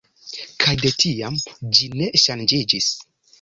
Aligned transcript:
Kaj 0.63 0.71
de 0.83 0.89
tiam, 1.03 1.37
ĝi 1.81 1.91
ne 2.01 2.09
ŝanĝiĝis. 2.23 2.89